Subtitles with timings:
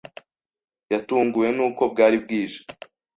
[0.91, 2.59] Yatunguwe nuko bwari bwije.